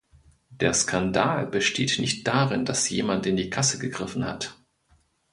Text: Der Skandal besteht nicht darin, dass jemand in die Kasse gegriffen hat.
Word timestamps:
Der 0.49 0.73
Skandal 0.73 1.45
besteht 1.45 1.99
nicht 1.99 2.25
darin, 2.27 2.65
dass 2.65 2.89
jemand 2.89 3.27
in 3.27 3.35
die 3.37 3.51
Kasse 3.51 3.77
gegriffen 3.77 4.25
hat. 4.25 4.57